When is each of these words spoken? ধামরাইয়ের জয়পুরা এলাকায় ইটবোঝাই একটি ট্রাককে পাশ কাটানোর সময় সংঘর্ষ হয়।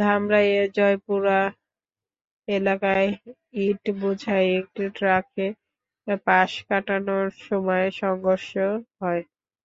ধামরাইয়ের 0.00 0.66
জয়পুরা 0.76 1.40
এলাকায় 2.48 3.08
ইটবোঝাই 3.64 4.46
একটি 4.60 4.84
ট্রাককে 4.96 5.46
পাশ 6.26 6.50
কাটানোর 6.68 7.26
সময় 7.42 7.86
সংঘর্ষ 8.00 8.50
হয়। 9.00 9.22